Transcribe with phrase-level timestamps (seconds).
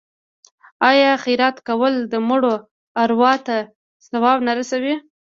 [0.89, 2.55] آیا خیرات کول د مړو
[3.03, 3.55] ارواو ته
[4.07, 4.95] ثواب نه رسوي؟